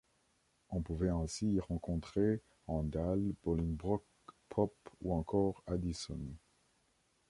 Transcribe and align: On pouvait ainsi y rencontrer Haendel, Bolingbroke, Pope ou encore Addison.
On 0.71 0.81
pouvait 0.81 1.11
ainsi 1.11 1.45
y 1.47 1.59
rencontrer 1.59 2.41
Haendel, 2.67 3.35
Bolingbroke, 3.43 4.03
Pope 4.49 4.73
ou 5.01 5.13
encore 5.13 5.61
Addison. 5.67 6.17